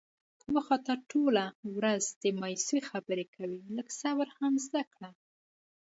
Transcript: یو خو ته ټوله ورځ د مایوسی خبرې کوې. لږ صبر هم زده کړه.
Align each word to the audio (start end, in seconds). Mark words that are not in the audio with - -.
یو 0.53 0.57
خو 0.65 0.77
ته 0.85 0.93
ټوله 1.09 1.45
ورځ 1.77 2.03
د 2.21 2.23
مایوسی 2.39 2.79
خبرې 2.89 3.25
کوې. 3.35 3.59
لږ 3.75 3.87
صبر 4.01 4.27
هم 4.37 4.53
زده 4.65 4.83
کړه. 4.93 5.09